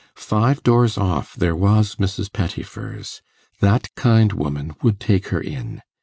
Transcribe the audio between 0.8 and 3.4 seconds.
off there was Mrs. Pettifer's;